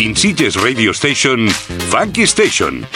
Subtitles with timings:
[0.00, 1.46] In Sitges Radio Station,
[1.90, 2.86] Funky Station.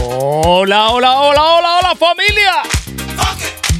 [0.00, 2.62] Hola, hola, hola, hola, hola, família!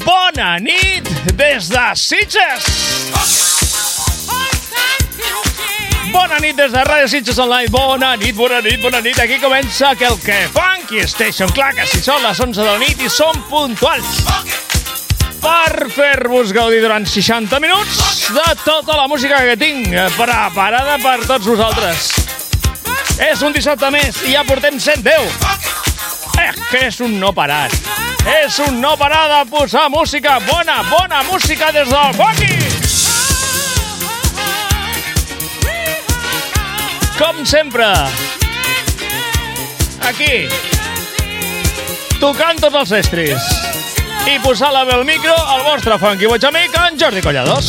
[0.04, 1.02] Bona nit
[1.34, 2.62] des de Sitges!
[6.12, 7.66] Bona nit des de Ràdio Sitges Online.
[7.68, 9.18] Bona nit, bona nit, bona nit.
[9.18, 11.50] Aquí comença que el que Funky Station.
[11.50, 14.22] Clar que si són les 11 de la nit i som puntuals
[15.42, 21.48] per fer-vos gaudir durant 60 minuts de tota la música que tinc preparada per tots
[21.48, 22.10] vosaltres.
[23.22, 25.34] És un dissabte més i ja portem 110.
[26.42, 27.66] Eh, que és un no parar.
[28.44, 32.54] És un no parar de posar música bona, bona música des del Funky.
[37.18, 37.86] Com sempre,
[40.08, 40.48] aquí,
[42.18, 43.61] tocant tots els estris
[44.28, 47.68] i posar la veu al micro al vostre funky boig amic, en Jordi Collados.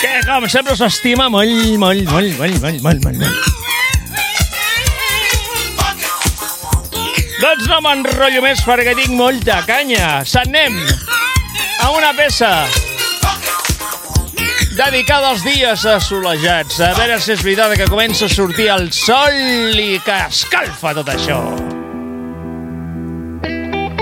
[0.00, 3.58] Que, com sempre, us estima molt, molt, molt, molt, molt, molt, molt, molt.
[7.40, 10.20] Doncs no m'enrotllo més perquè tinc molta canya.
[10.28, 10.76] S'anem
[11.80, 12.50] a una peça
[14.76, 16.80] dedicada als dies assolejats.
[16.84, 21.14] A veure si és veritat que comença a sortir el sol i que escalfa tot
[21.16, 21.79] això.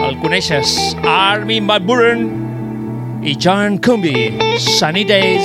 [0.09, 0.71] El coneixes?
[1.05, 2.21] Armin Van Buren
[3.21, 4.39] i John Cumby.
[4.57, 5.45] Sunny Days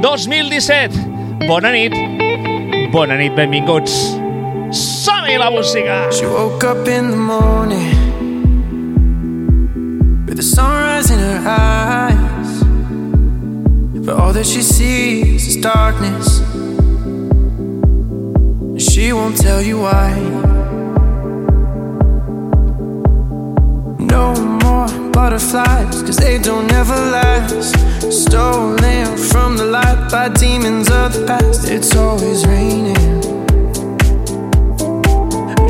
[0.00, 1.42] 2017.
[1.44, 1.92] Bona nit.
[2.92, 3.92] Bona nit, benvinguts.
[4.72, 6.08] Som-hi la música!
[6.10, 7.92] She woke up in the morning
[10.24, 12.64] with the sunrise in her eyes.
[14.00, 16.40] But all that she sees is darkness.
[18.80, 20.37] She won't tell you why.
[25.18, 27.74] Butterflies, cause they don't ever last.
[28.08, 31.68] Stolen from the light by demons of the past.
[31.68, 32.94] It's always raining.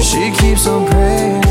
[0.08, 1.47] She keeps on praying.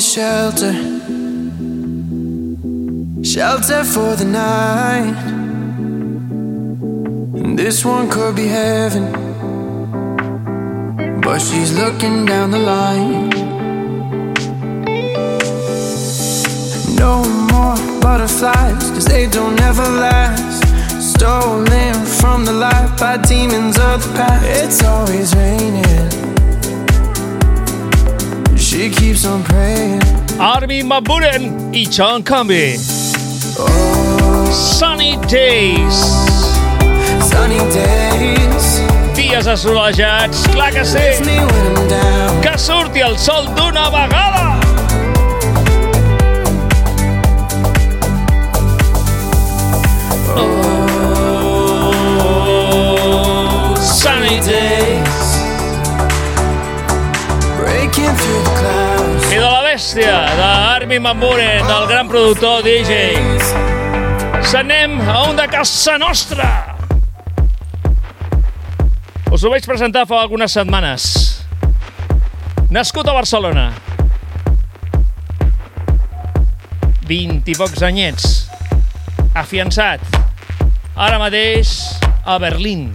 [0.00, 0.72] Is shelter.
[3.22, 5.16] Shelter for the night.
[7.38, 9.04] And this one could be heaven.
[11.20, 13.30] But she's looking down the line.
[17.02, 17.12] No
[17.52, 20.62] more butterflies, cause they don't ever last.
[21.14, 24.44] Stolen from the light by demons of the past.
[24.62, 26.19] It's always raining.
[28.70, 30.00] She keeps on praying.
[30.38, 32.22] Armin Van Buren i John.
[33.58, 35.98] Oh, Sunny Days.
[37.28, 38.80] sunny days.
[39.16, 40.98] Dies assolejats, clar que sí.
[42.42, 44.29] Que surti el sol d'una vegada.
[61.00, 63.14] d'Armin Van Buren, del gran productor DJ.
[64.42, 66.76] S'anem a un de casa nostra.
[69.30, 71.06] Us ho vaig presentar fa algunes setmanes.
[72.70, 73.70] Nascut a Barcelona.
[77.08, 78.28] 20 i pocs anyets.
[79.34, 80.04] Afiançat.
[80.96, 81.72] Ara mateix
[82.24, 82.90] a Berlín.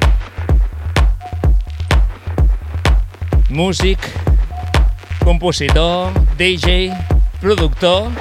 [3.50, 4.00] Músic,
[5.24, 6.92] compositor, DJ,
[7.46, 8.12] productor...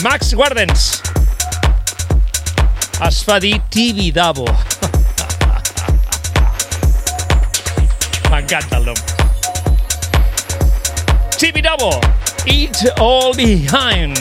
[0.00, 1.02] Max Guardens.
[3.02, 4.44] Es fa dir Tibidabo.
[8.30, 8.94] M'encanta el nom.
[11.34, 11.90] Tibidabo.
[12.46, 14.14] It all behind.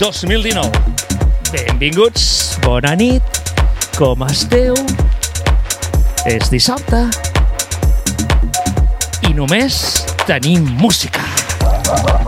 [0.00, 0.72] 2019.
[1.52, 3.22] Benvinguts, bona nit,
[4.00, 4.72] com esteu?
[6.24, 7.04] És dissabte
[9.38, 12.27] només tenim música.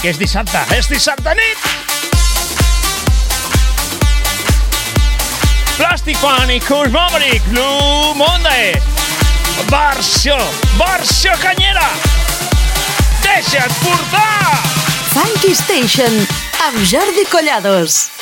[0.00, 0.60] Que és dissabte.
[0.76, 1.64] És dissabte nit!
[5.76, 8.72] Plastic Fan i Kurt Maverick, Blue Monday.
[9.68, 10.36] Versió,
[10.78, 11.88] versió canyera.
[13.24, 14.56] Deixa't portar!
[15.12, 16.16] Funky Station,
[16.68, 18.19] amb Jordi Collados.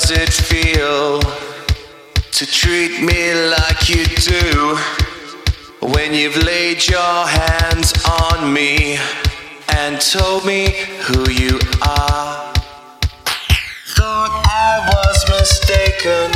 [0.00, 1.20] does it feel
[2.32, 4.78] to treat me like you do
[5.94, 8.98] when you've laid your hands on me
[9.76, 10.70] and told me
[11.02, 12.52] who you are?
[13.94, 16.30] Thought I was mistaken.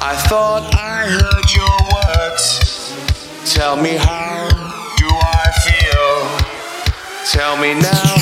[0.00, 3.54] I thought I heard your words.
[3.54, 4.48] Tell me how
[4.98, 7.30] do I feel?
[7.30, 8.19] Tell me now.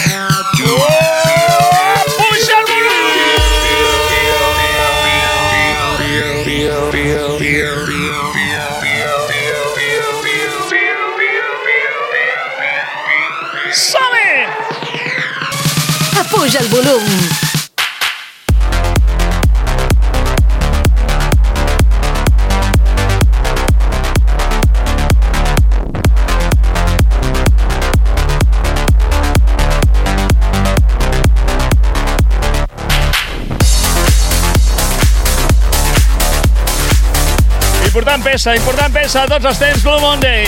[38.28, 40.44] Peça, important peça tots els temps Blue Monday.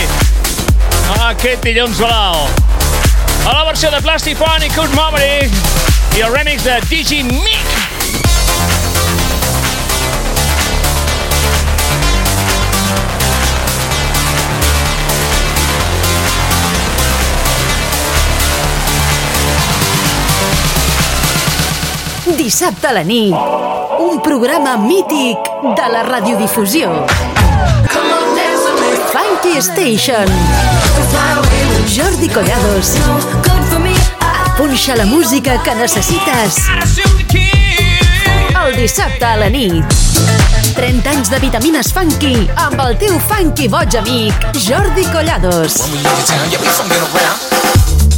[1.30, 2.42] Aquest dilluns blau.
[3.48, 5.54] A la versió de Plastic Fun i Kurt Maverick
[6.18, 7.78] i el remix de Digi Mick.
[22.36, 23.36] Dissabte a la nit,
[24.04, 27.49] un programa mític de la radiodifusió.
[29.42, 30.26] Funky Station.
[31.88, 32.96] Jordi Collados.
[34.58, 36.56] Punxa la música que necessites.
[38.66, 39.84] El dissabte a la nit.
[40.74, 45.80] 30 anys de vitamines funky amb el teu funky boig amic, Jordi Collados.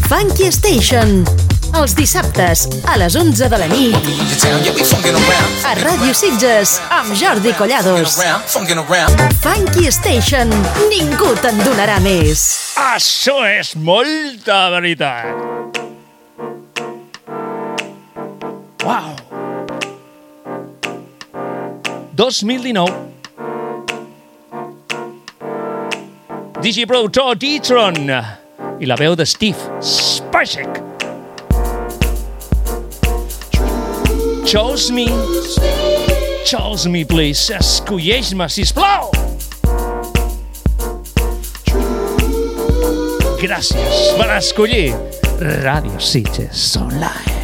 [0.09, 1.52] Funky Station.
[1.73, 3.95] Els dissabtes a les 11 de la nit
[5.65, 8.19] a Ràdio Sitges amb Jordi Collados.
[9.41, 10.53] Funky Station.
[10.91, 12.45] Ningú te'n donarà més.
[12.77, 15.33] Això és molta veritat.
[18.85, 19.17] Wow.
[22.21, 22.93] 2019.
[26.63, 28.05] Digiproductor D-Tron
[28.79, 30.92] i la veu de Steve Spacek.
[34.47, 35.07] Chose me.
[36.45, 37.51] Chose me, please.
[37.57, 39.11] Escolleix-me, sisplau.
[43.43, 44.91] Gràcies per escollir
[45.65, 47.42] Ràdio Sitges Online.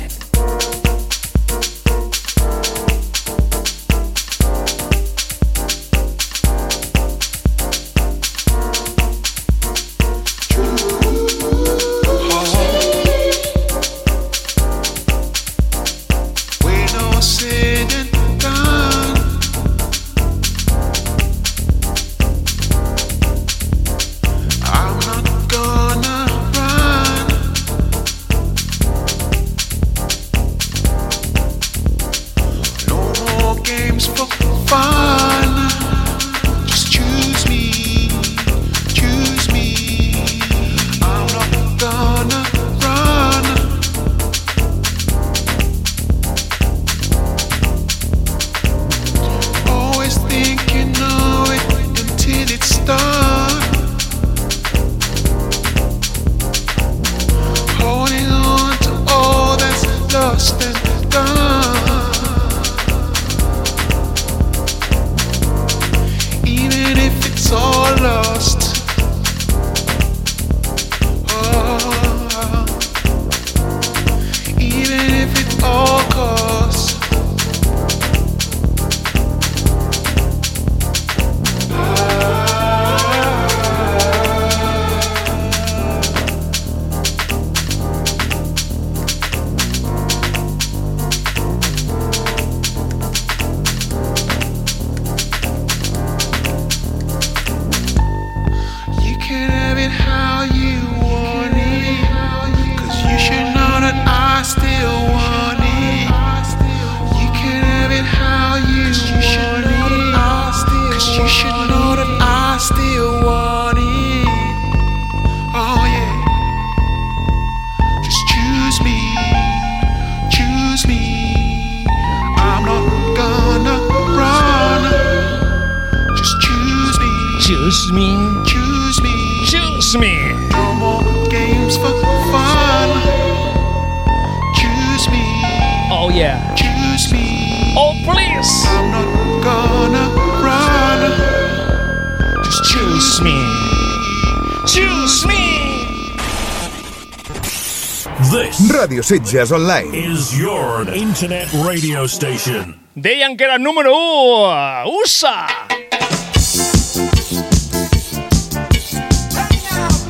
[149.08, 149.88] Sitges Online.
[149.94, 152.78] is your internet radio station.
[152.94, 154.84] Deien que era el número 1.
[154.84, 155.46] USA.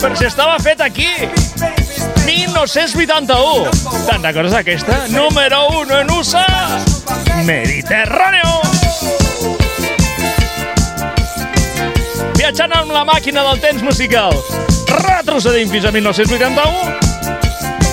[0.00, 1.06] Per si estava fet aquí.
[2.26, 3.70] 1981.
[4.08, 5.06] Te'n recordes d'aquesta?
[5.14, 6.46] Número 1 en USA,
[7.46, 8.50] Mediterráneo.
[12.34, 14.34] Viatjant amb la màquina del temps musical,
[15.06, 17.07] retrocedim fins a 1981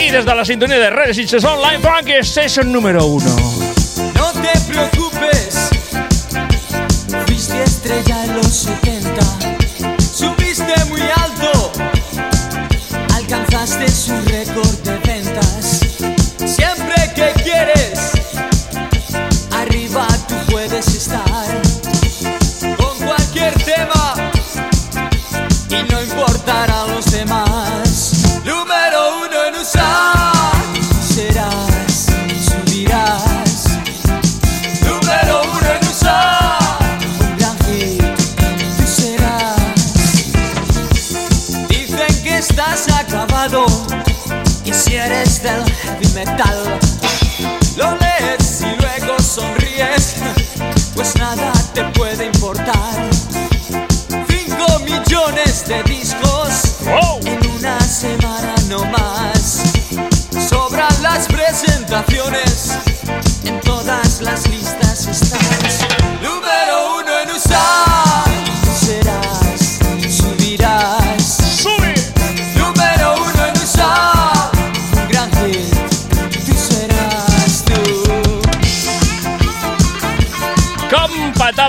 [0.05, 3.25] i des de la sintonia de Redes Sitges Online, Funky Station número 1.
[4.13, 5.69] No te preocupes,
[7.25, 8.94] fuiste estrella en los 70,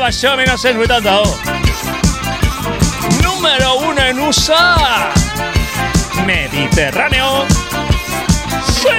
[0.07, 1.27] Petava això 1981?
[3.25, 5.11] Número 1 en USA,
[6.25, 7.47] Mediterráneo.
[8.71, 8.95] Sí!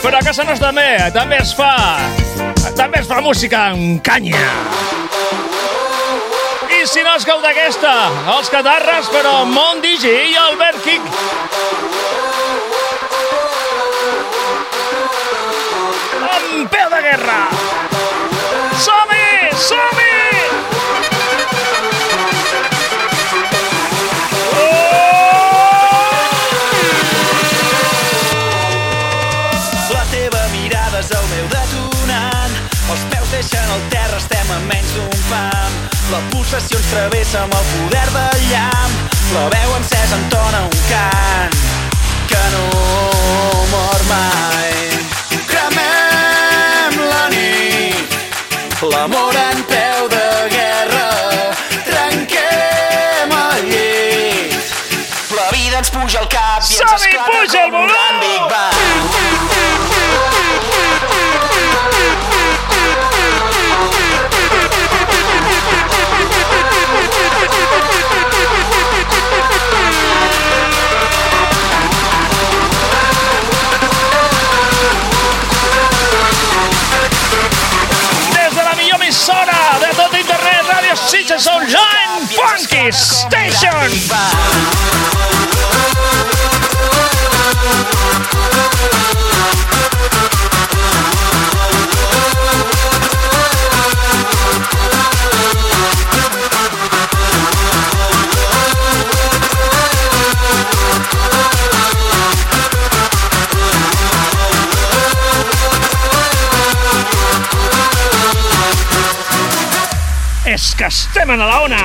[0.00, 2.00] Però a casa nostra també, també es fa...
[2.72, 4.40] També es fa música amb canya.
[6.72, 7.92] I si no es cau d'aquesta,
[8.38, 9.44] els catarres, però
[9.84, 11.05] DJ i Albert King.
[17.06, 17.48] Guerra.
[18.84, 19.50] Som-hi!
[19.68, 20.14] Som-hi!
[29.94, 32.58] La teva mirada és el meu detonant.
[32.90, 35.78] Els peus deixen el terra, estem a menys d'un pam.
[36.10, 38.98] La pulsació ens travessa amb el poder del llamp.
[39.36, 41.64] La veu encesa entona un cant
[42.34, 42.66] que no
[43.70, 44.55] mor mai.
[48.82, 51.08] L'amor en peu de guerra.
[51.84, 54.74] Trenquem el llit,
[55.36, 57.65] la vida ens puja al cap i ens esclata puja
[81.36, 84.55] Sitges Online, Funky Station.
[110.76, 111.76] Que estem a la ona.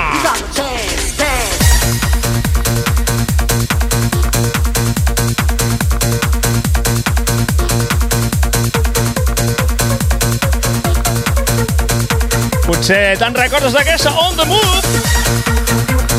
[12.66, 14.82] Potser te'n recordes d'aquesta On The Move?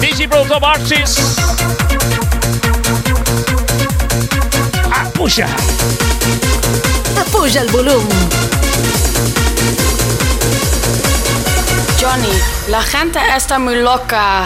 [0.01, 1.19] Digi Productor Barsis.
[4.89, 5.49] Ah, puja!
[7.21, 8.09] Apuja el volum.
[12.03, 12.37] Johnny,
[12.69, 14.45] la gente está muy loca.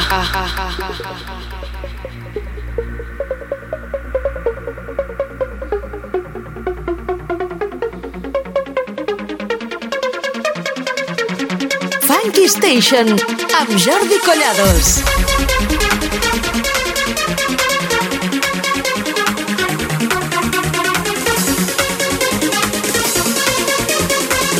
[12.02, 13.08] Funky Station
[13.58, 15.00] amb Jordi Collados.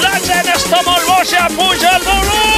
[0.01, 2.56] La gent està molt boja, puja el volum!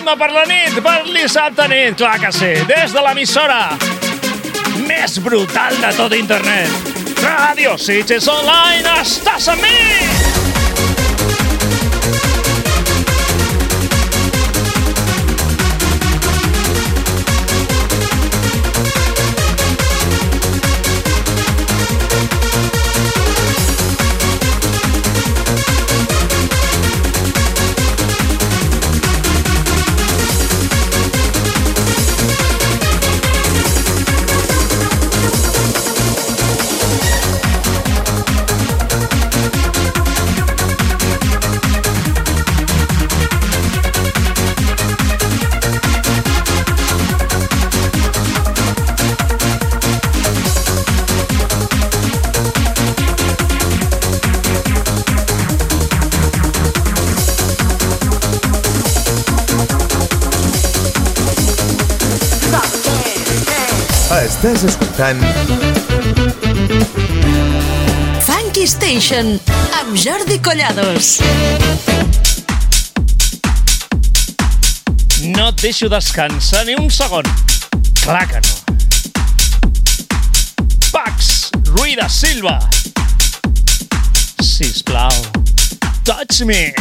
[0.00, 2.52] Ritme per la nit, per dissabte nit, clar que sí.
[2.68, 3.76] Des de l'emissora
[4.88, 6.94] més brutal de tot internet.
[7.20, 10.09] Radio Sitges Online, estàs amb mi!
[64.40, 65.18] Estàs escoltant...
[68.24, 69.34] Funky Station,
[69.76, 71.10] amb Jordi Collados.
[75.36, 77.28] No et deixo descansar ni un segon.
[78.00, 78.56] Clar que no.
[80.88, 82.56] Pax Ruida Silva.
[84.40, 85.12] Sisplau,
[86.08, 86.72] touch me.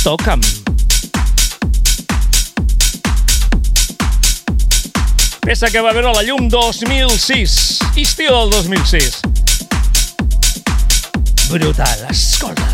[0.00, 0.55] Toca'm.
[5.46, 7.52] Peça que va veure la llum 2006.
[8.02, 9.20] Estiu del 2006.
[11.52, 12.65] Brutal, escolta.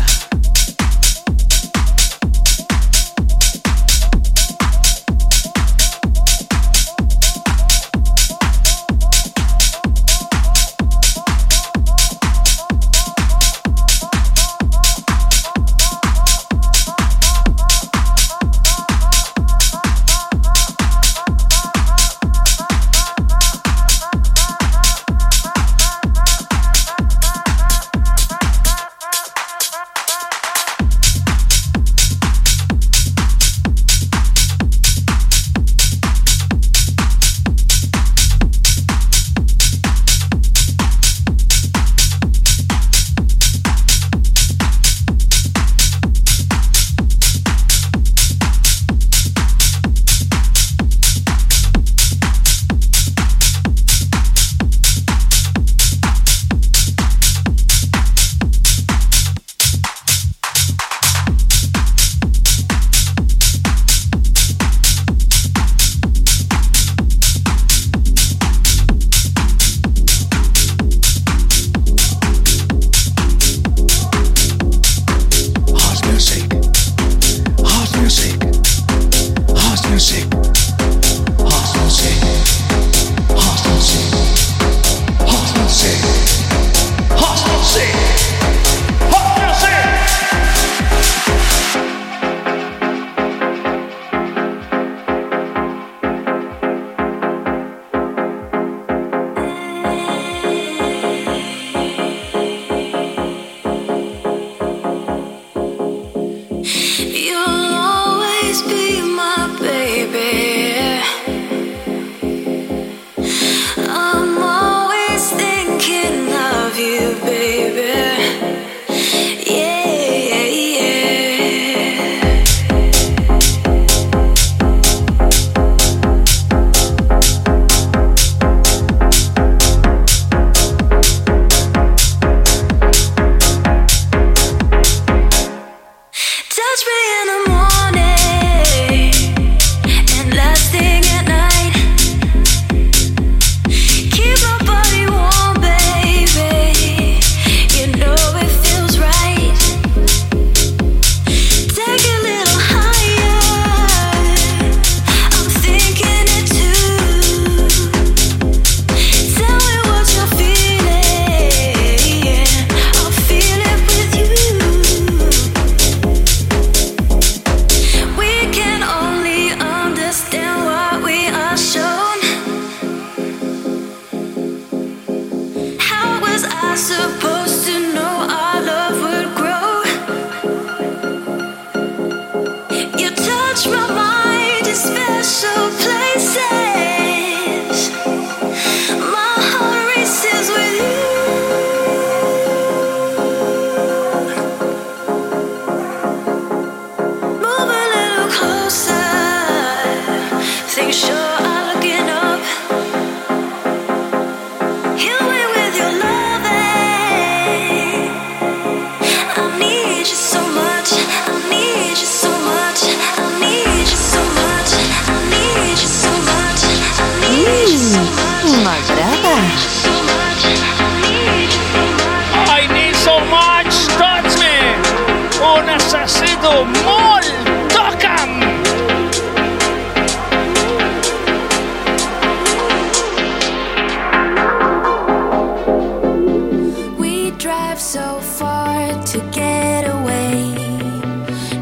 [237.83, 240.55] so far to get away.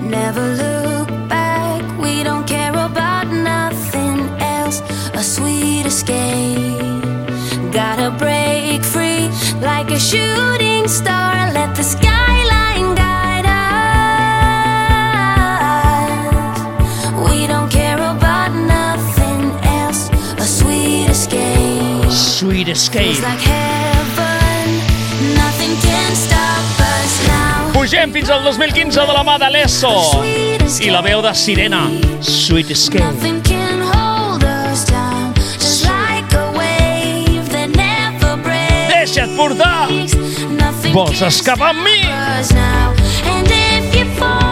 [0.03, 4.81] Never look back, we don't care about nothing else.
[5.13, 7.03] A sweet escape.
[7.71, 9.29] Gotta break free
[9.61, 11.51] like a shooting star.
[11.53, 11.83] Let the
[21.11, 22.11] escape.
[22.11, 23.60] Sweet escape.
[27.91, 29.89] Pugem fins al 2015 de la mà de l'ESO.
[30.79, 31.81] I la veu de Sirena.
[32.23, 33.03] Sweet Escape.
[38.93, 39.91] Deixa't portar.
[40.95, 41.99] Vols escapar amb mi?
[43.27, 44.50] And if you fall,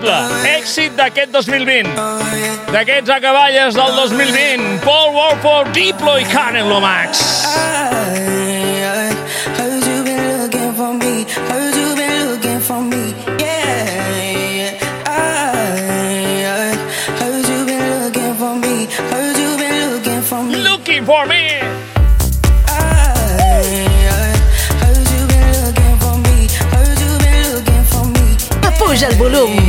[0.00, 0.48] Indiscutible.
[0.56, 1.88] Èxit d'aquest 2020.
[2.72, 4.80] D'aquests acaballes del 2020.
[4.84, 7.46] Paul Warford, Diplo i Karen Lomax.
[10.40, 11.26] Looking for me.
[11.34, 11.90] Heard you
[29.30, 29.59] been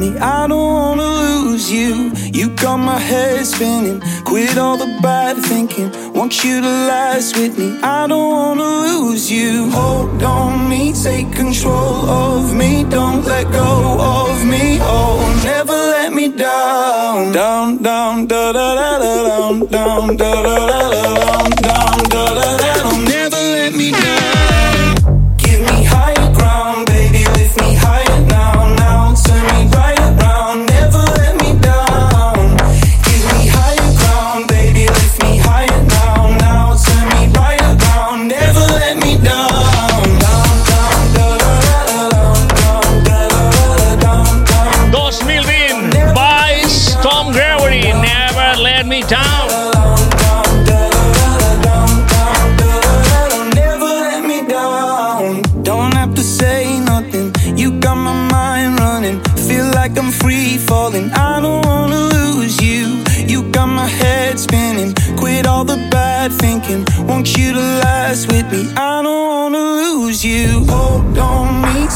[0.00, 0.16] me.
[0.18, 2.10] I don't wanna lose you.
[2.32, 4.00] You got my head spinning.
[4.24, 5.90] Quit all the bad thinking.
[6.14, 7.78] Want you to last with me.
[7.82, 9.70] I don't wanna lose you.
[9.70, 12.84] Hold on me, take control of me.
[12.84, 13.70] Don't let go
[14.16, 14.78] of me.
[14.80, 17.32] Oh, never let me down.
[17.32, 20.99] Down, down, da da da da down, down, da da da da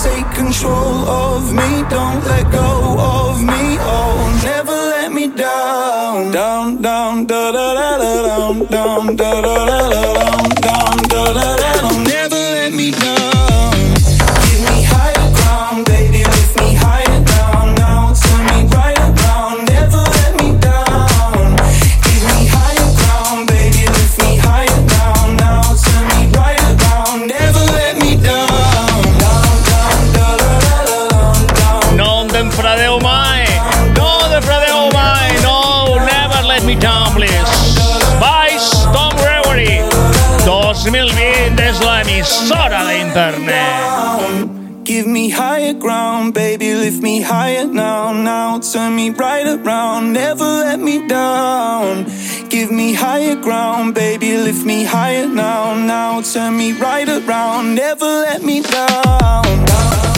[0.05, 1.71] take control of me.
[1.89, 3.65] Don't let go of me.
[3.81, 4.15] Oh,
[4.45, 6.31] never let me down.
[6.31, 9.84] Down, down, da da da da down, down, da da da
[41.85, 44.49] 2020 és l'emissora d'internet.
[44.85, 48.13] Give me higher ground, baby, lift me higher now.
[48.13, 52.07] Now turn me right around, never let me down.
[52.49, 55.75] Give me higher ground, baby, lift me higher now.
[55.75, 60.14] Now turn me right around, never let me down.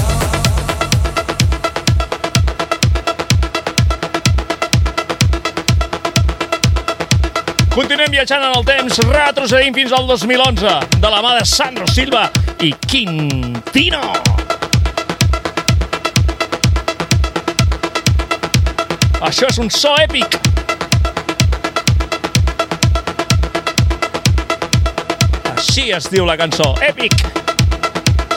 [8.06, 12.28] Continuem viatjant en el temps, retrocedim fins al 2011, de la mà de Sandro Silva
[12.62, 14.12] i Quintino.
[19.26, 20.38] Això és un so èpic.
[25.56, 27.26] Així es diu la cançó, èpic.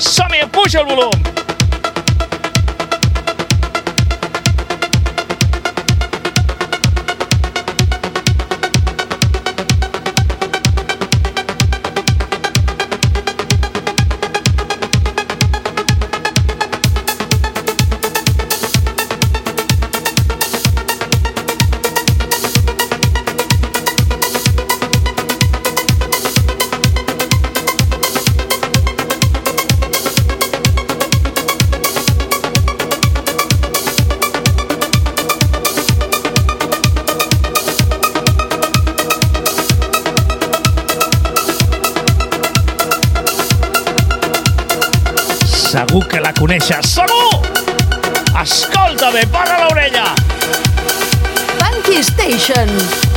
[0.02, 1.49] Som-hi, puja el volum.
[48.90, 50.16] Escolta bé, para l'orella!
[51.60, 53.09] Funky Station.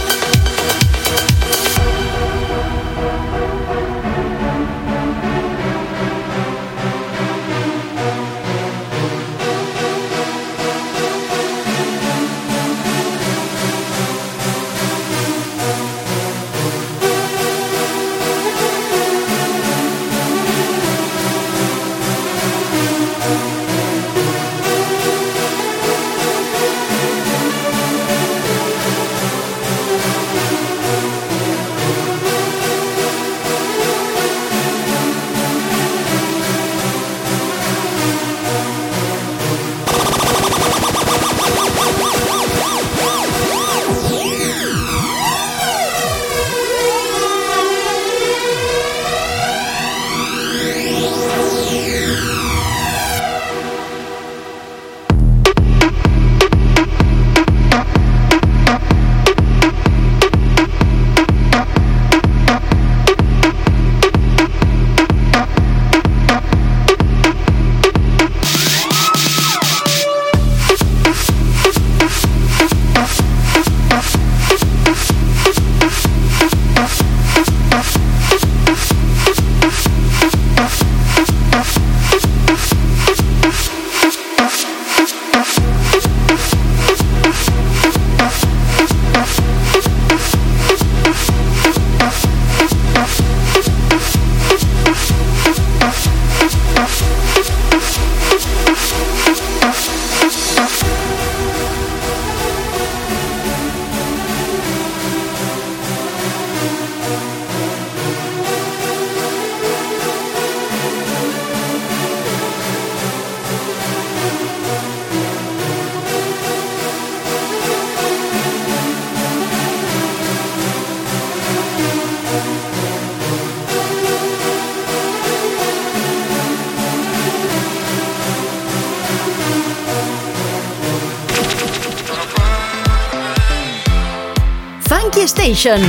[135.43, 135.83] Station.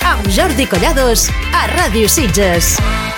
[0.00, 3.09] Amb Jordi Collados a Ràdio Sitges.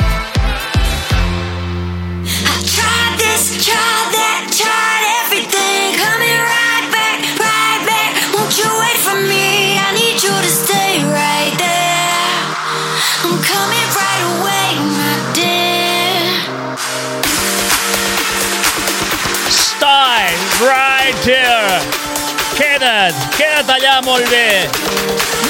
[23.93, 24.68] Allà molt bé.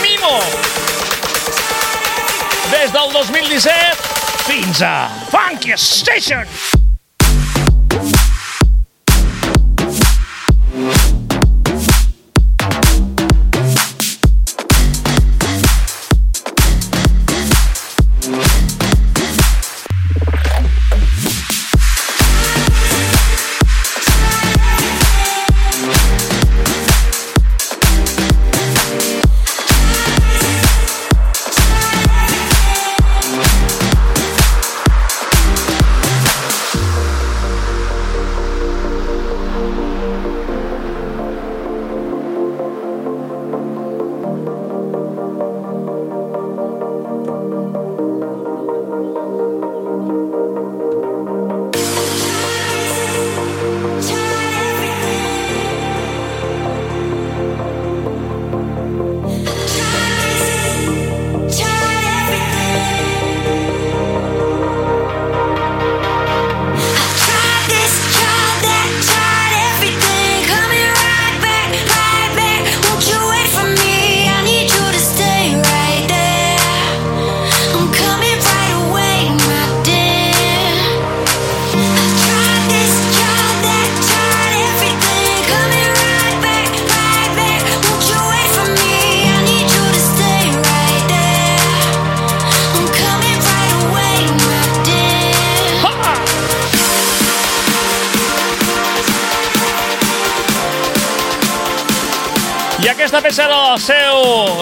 [0.01, 0.40] Mimo!
[2.70, 3.70] Des del 2017
[4.47, 6.71] fins a Funky Station.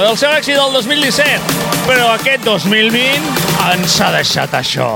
[0.08, 1.40] El seu èxit del 2017.
[1.86, 3.20] Però aquest 2020
[3.72, 4.90] ens ha deixat això.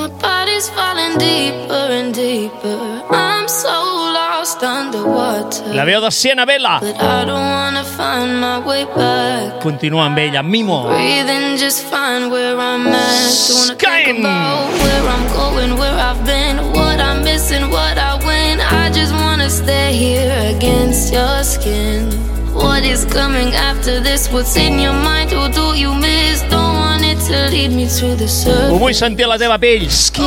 [0.00, 2.78] My body's falling deeper and deeper.
[3.12, 3.74] I'm so
[4.14, 5.74] lost underwater.
[5.74, 6.78] La veu de Siena Vela.
[6.80, 9.60] But I don't wanna find my way back.
[9.62, 10.88] Continua amb ella, Mimo.
[10.88, 13.30] Breathing just fine where I'm at.
[13.48, 18.16] Don't wanna think about where I'm going, where I've been, what I'm missing, what I
[18.24, 18.60] win.
[18.60, 22.39] I just wanna stay here against your skin.
[22.62, 24.28] What is coming after this?
[24.32, 25.30] What's in your mind?
[25.32, 26.42] Who do you miss?
[26.50, 28.78] Don't want it to lead me to the Ho surface.
[28.82, 29.88] vull sentir la teva pell.
[29.90, 30.24] Skin.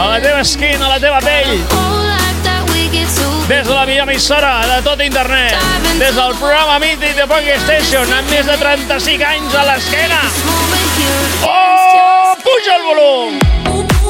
[0.00, 1.50] A la teva skin, a la teva pell.
[3.50, 5.54] Des de la millor emissora de tot internet.
[5.98, 10.20] Des del programa mític de Funky Station, amb més de 35 anys a l'esquena.
[11.42, 14.09] Oh, puja el volum!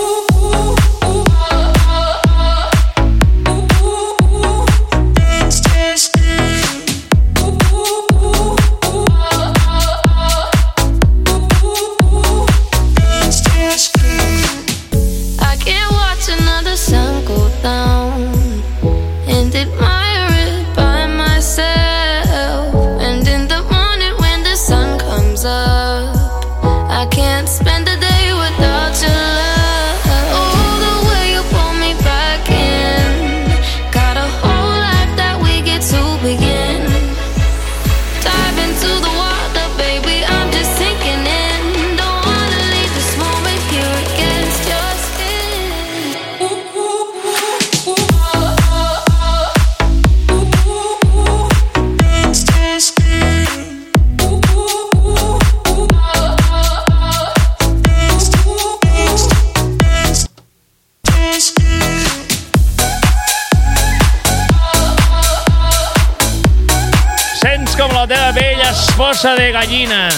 [69.22, 70.08] De gallina.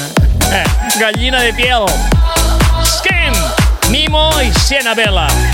[0.53, 0.65] Eh,
[1.01, 1.87] gallina de piel.
[2.85, 3.33] Skin,
[3.91, 5.52] Mimo i Siena Vela.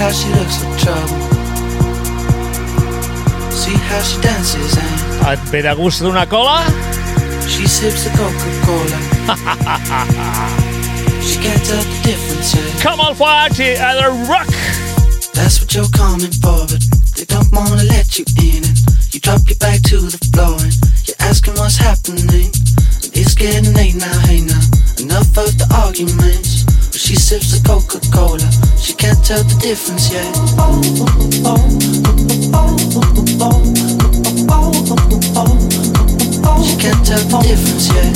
[0.00, 1.20] How she looks like trouble.
[3.52, 5.00] See how she dances and
[5.32, 6.64] Et ve de gust d'una cola?
[7.46, 8.98] she sips the Coca-Cola.
[11.22, 12.54] she can't tell the difference.
[12.56, 12.82] eh?
[12.82, 14.48] Come on, party at the rock.
[15.34, 16.80] That's what you're coming for, but
[17.16, 18.64] they don't wanna let you in.
[18.64, 18.78] And
[19.12, 20.72] you drop your back to the floor and
[21.04, 22.48] you're asking what's happening.
[23.04, 24.62] And it's getting late now, hey now.
[24.98, 26.64] Enough of the arguments.
[26.90, 28.48] But she sips the Coca Cola,
[29.30, 30.26] tell the difference yet.
[36.80, 38.10] can't tell the difference yet.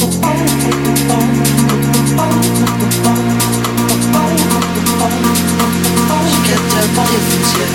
[6.31, 7.71] She can't tell the difference yet.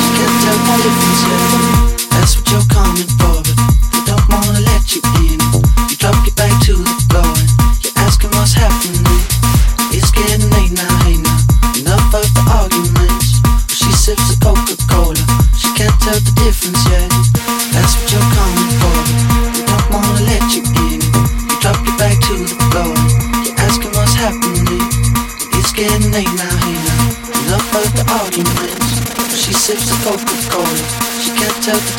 [0.00, 1.52] She can't tell the difference yet.
[2.12, 3.43] That's what you're coming for,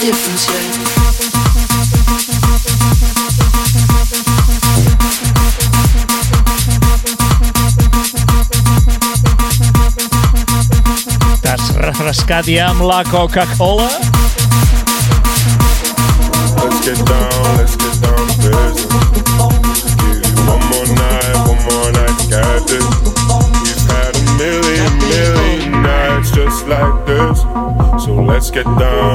[0.05, 0.65] difference yet.
[11.41, 13.89] T'has refrescat ja amb la Coca-Cola?
[16.61, 18.85] Let's get down, let's get down to business.
[20.05, 22.85] Give you one more night, one more night, got this.
[23.65, 27.41] We've had a million, million nights just like this.
[28.05, 29.14] So let's get down,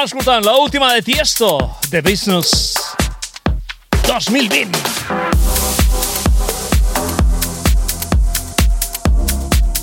[0.00, 2.72] Estava escoltant la última de Tiesto, The Business
[4.06, 4.72] 2020.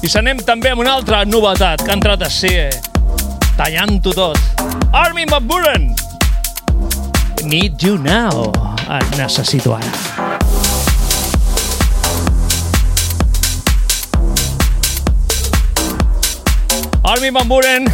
[0.02, 2.74] I s'anem també amb una altra novetat que ha entrat a ser
[3.60, 4.42] tallant-ho tot.
[4.90, 5.94] Armin Van Buren.
[7.46, 8.50] Need you now.
[8.90, 9.94] Et necessito ara.
[17.06, 17.86] Armin Van Buren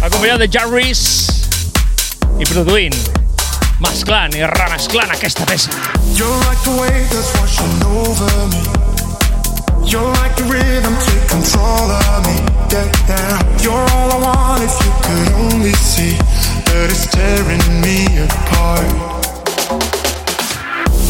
[0.00, 1.00] acompanyat de Jarvis
[2.40, 2.96] i produint,
[3.84, 5.70] mesclant i remesclant aquesta peça.
[6.16, 8.62] You're like the wave that's washing over me.
[9.84, 12.36] You're like the rhythm, take control of me.
[12.72, 13.60] Yeah, yeah.
[13.60, 16.16] You're all I want if you could only see
[16.70, 18.88] that it's tearing me apart.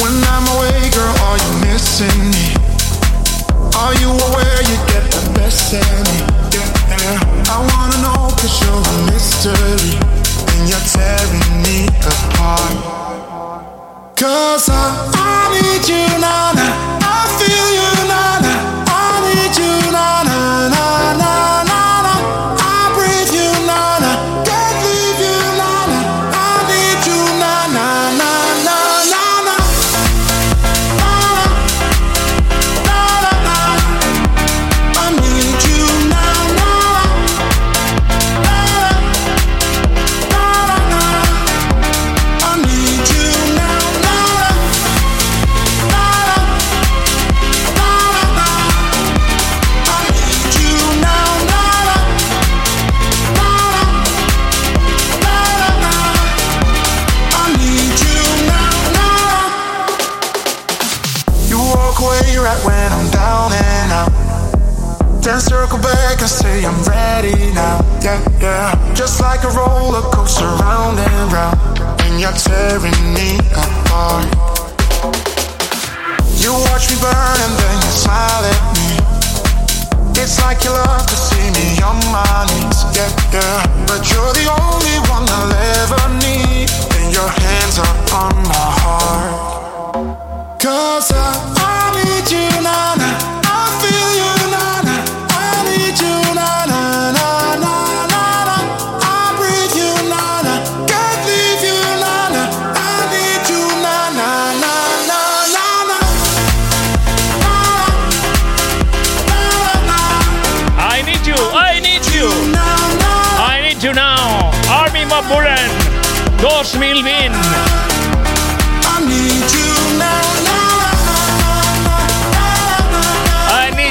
[0.03, 2.47] When I'm away, girl, are you missing me?
[3.79, 6.10] Are you aware you get the best of me?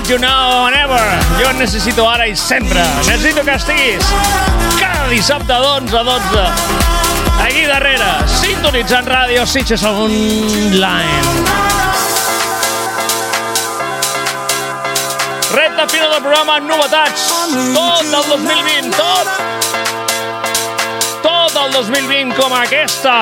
[0.10, 1.06] You now and ever.
[1.38, 2.82] Jo et necessito ara i sempre.
[3.06, 4.06] Necessito que estiguis
[4.80, 6.46] cada dissabte d'11 a 12.
[7.46, 11.22] Aquí darrere, sintonitzant ràdio Sitges Online.
[15.54, 17.30] Recte final del programa, novetats.
[17.76, 19.28] Tot el 2020, tot.
[21.22, 23.16] Tot el 2020 com aquesta.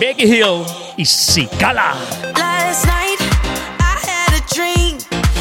[0.00, 1.94] Becky Hill i Cicala.
[2.36, 3.16] Last night
[3.80, 4.98] I had a dream.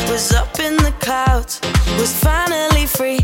[0.09, 1.59] Was up in the clouds.
[1.99, 3.19] Was finally free.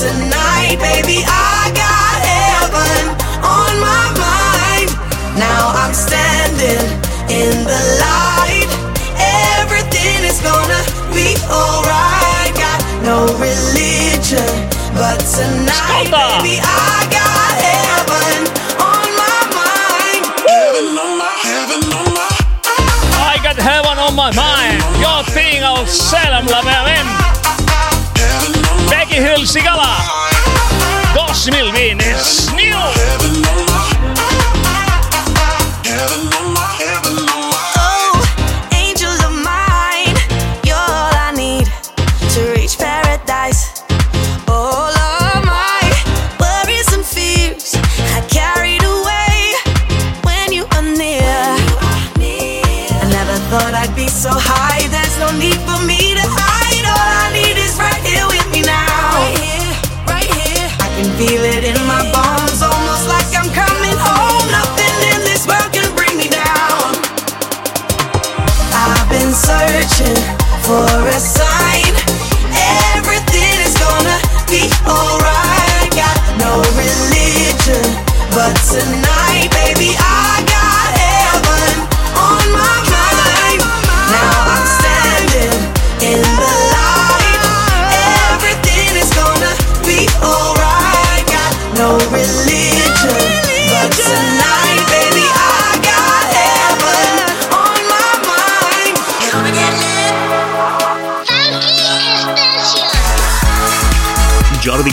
[0.00, 3.04] Tonight, baby, I got heaven
[3.44, 4.88] on my mind.
[5.36, 6.88] Now I'm standing
[7.28, 8.70] in the light.
[9.60, 10.80] Everything is gonna
[11.12, 12.48] be alright.
[12.56, 14.48] Got no religion,
[14.96, 18.40] but tonight, baby, I got heaven
[18.80, 20.24] on my mind.
[20.48, 22.32] Heaven on my, heaven on my.
[23.20, 24.80] I got heaven on my mind.
[24.96, 27.08] Jo tinc el cel amb la meva ment.
[27.12, 27.39] Becky
[29.20, 29.96] Hill Cigala.
[31.12, 33.99] 2020 és new.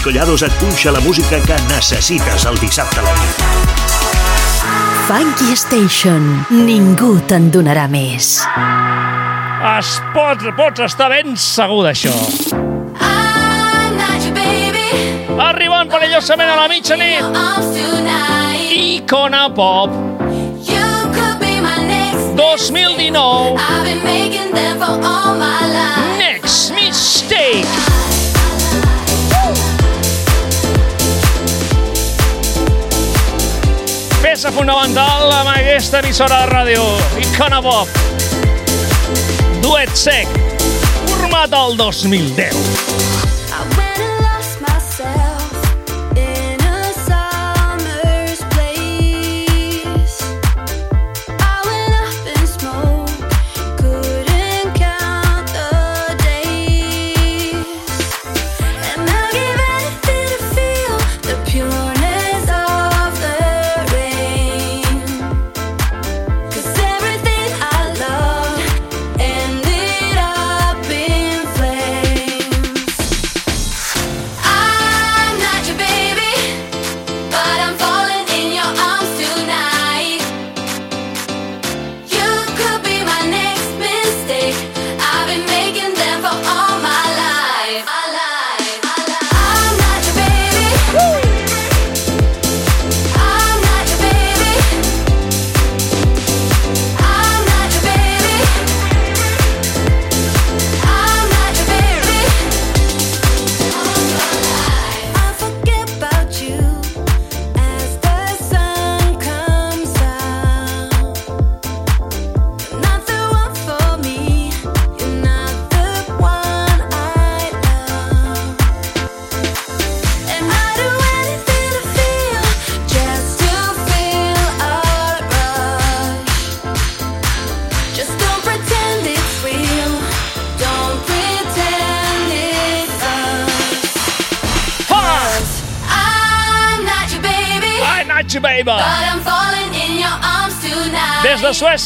[0.07, 3.41] Collados et punxa la música que necessites el dissabte a la nit.
[5.03, 6.45] Funky Station.
[6.47, 8.29] Ningú te'n donarà més.
[9.67, 12.13] Es pot, pots estar ben segur d'això.
[15.49, 17.27] Arribant perillosament a la mitjanit.
[18.79, 19.91] Icona Pop.
[22.39, 23.59] 2019.
[26.23, 27.76] Next Mistake.
[34.47, 36.85] Peça fonamental amb aquesta emissora de ràdio.
[37.19, 37.99] Icona Pop.
[39.59, 40.39] Duet sec.
[41.11, 43.26] Format al 2010.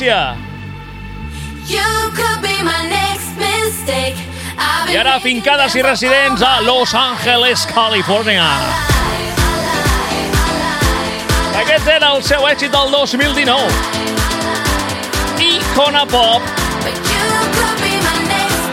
[0.01, 0.37] Been
[4.89, 8.47] I ara fincades i residents a Los Angeles, Califòrnia.
[11.61, 13.69] Aquest era el seu èxit del 2019.
[15.51, 16.41] Icona Pop.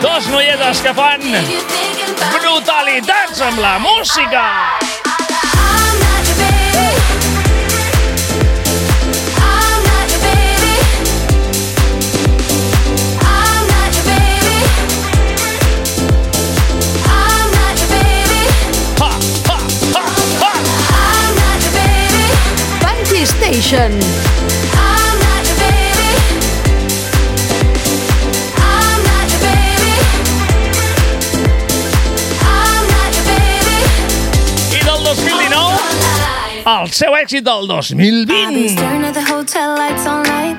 [0.01, 1.21] Dos noietes que fan
[2.39, 4.98] brutalitats amb la música.
[23.69, 23.91] Station.
[23.91, 24.01] I
[34.81, 38.69] del 2019, el seu èxit del I've been 2020.
[38.69, 40.57] staring at the hotel lights all night.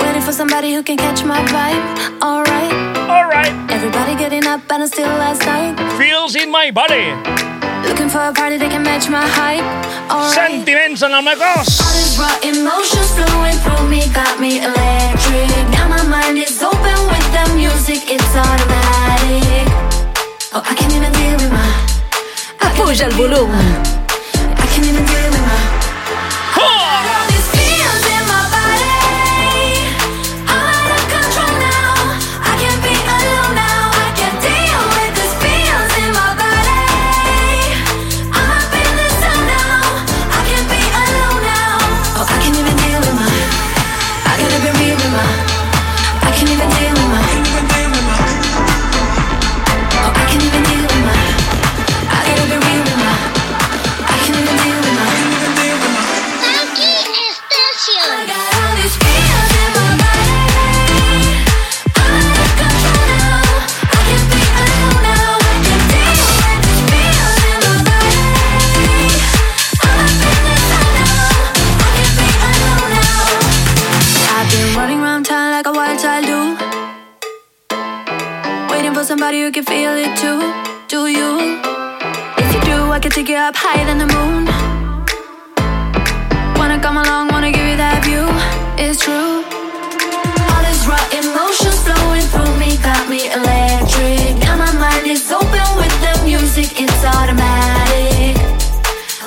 [0.00, 1.84] Waiting for somebody who can catch my vibe.
[2.20, 2.72] Alright.
[3.08, 3.54] Alright.
[3.70, 5.78] Everybody getting up and it's still last night.
[5.96, 7.47] Feels in my body.
[7.88, 9.64] Looking for a party that can match my hype.
[10.12, 10.32] Alright.
[10.32, 11.80] Sentiments en el meu cos.
[11.80, 15.48] All these raw emotions flowing through me got me electric.
[15.72, 19.66] Now my mind is open with the music, it's automatic.
[20.52, 21.88] Oh, I can't even deal with my.
[22.76, 23.97] Puja el volum.
[78.98, 80.40] For somebody who can feel it too.
[80.88, 81.60] Do you?
[82.42, 84.42] If you do, I can take you up higher than the moon.
[86.58, 88.26] Wanna come along, wanna give you that view.
[88.76, 89.46] It's true.
[90.50, 94.42] All these raw emotions flowing through me got me electric.
[94.42, 98.34] Now my mind is open with the music, it's automatic.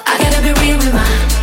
[0.05, 1.40] I gotta be real with my.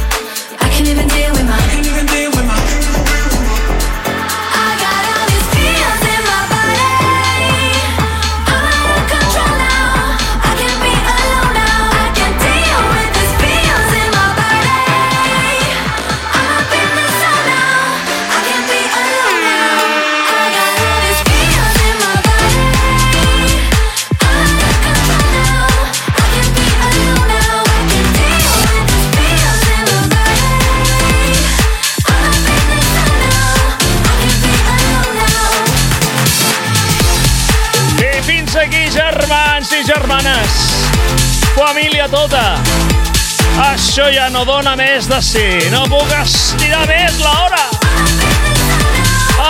[44.31, 45.45] No dona més de si.
[45.73, 47.65] No puc estirar més l'hora.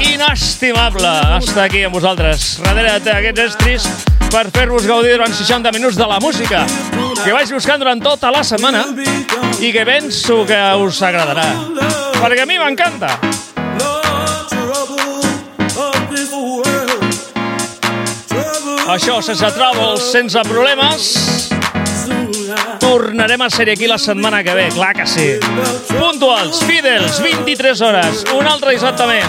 [0.00, 3.88] inestimable estar aquí amb vosaltres, darrere d'aquests estris,
[4.30, 6.64] per fer-vos gaudir durant 60 minuts de la música
[7.24, 8.86] que vaig buscant durant tota la setmana
[9.60, 12.09] i que penso que us agradarà.
[12.20, 13.14] Perquè a mi m'encanta.
[18.90, 21.06] Això sense troubles, sense problemes.
[22.82, 25.38] Tornarem a ser aquí la setmana que ve, clar que sí.
[25.94, 29.26] Puntuals, fidels, 23 hores, un altre dissabte més.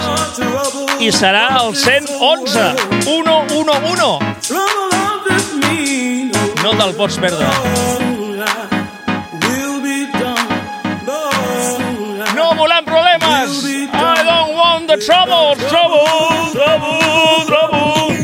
[1.00, 2.76] I serà el 111,
[3.08, 4.18] 111.
[6.62, 8.01] No te'l pots perdre.
[15.06, 18.14] Trouble, trouble, trouble, trouble.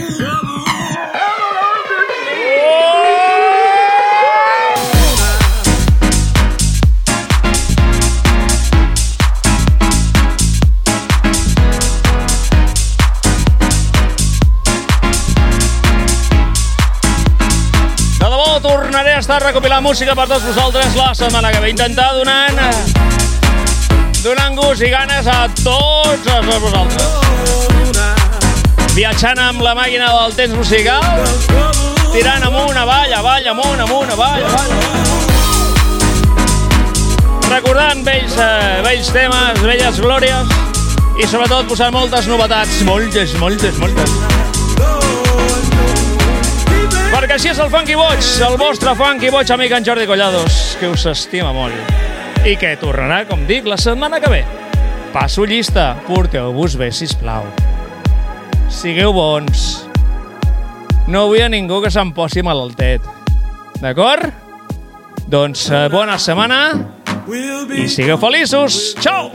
[18.18, 21.70] De debò, tornaré a estar recopilant música per tots vosaltres la setmana que ve.
[21.74, 23.18] Intentar donant eh,
[24.23, 27.07] donant gust i ganes a tots els vosaltres.
[28.97, 31.05] Viatjant amb la màquina del temps musical,
[32.14, 34.73] tirant amunt, avall, avall, amunt, amunt, avall, avall.
[37.49, 40.57] Recordant vells, eh, vells temes, velles glòries
[41.19, 44.11] i sobretot posant moltes novetats, moltes, moltes, moltes.
[47.14, 50.93] Perquè així és el Funky Boig, el vostre Funky Boig amic en Jordi Collados, que
[50.93, 51.97] us estima molt.
[52.47, 54.43] I que tornarà, com dic, la setmana que ve.
[55.12, 57.47] Passo llista, porteu-vos bé, sisplau.
[58.70, 59.84] Sigueu bons.
[61.09, 63.05] No vull a ningú que se'n posi malaltet.
[63.82, 64.28] D'acord?
[65.28, 66.61] Doncs eh, bona setmana
[67.76, 68.95] i sigueu feliços.
[69.01, 69.32] Ciao!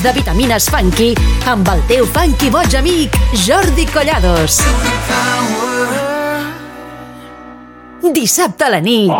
[0.00, 1.14] 30 anys de vitamines funky
[1.50, 4.60] amb el teu funky boig amic Jordi Collados.
[8.12, 9.12] Dissabte a la nit,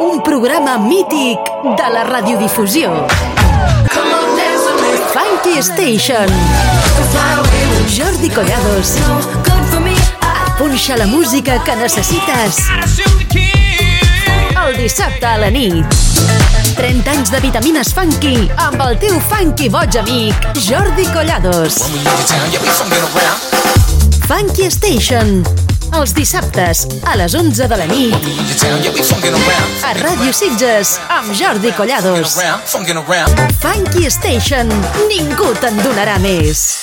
[0.00, 2.92] un programa mític de la radiodifusió.
[5.14, 6.28] Funky Station.
[7.96, 8.96] Jordi Collados.
[10.58, 12.64] Punxa la música que necessites.
[14.84, 15.94] Dissabte a la nit.
[16.76, 21.78] 30 anys de vitamines funky amb el teu funky boig amic Jordi Collados.
[24.28, 25.40] Funky Station.
[25.96, 28.28] Els dissabtes a les 11 de la nit
[29.88, 32.36] a Ràdio Sitges amb Jordi Collados.
[33.64, 34.68] Funky Station.
[35.08, 36.73] Ningú te'n donarà més.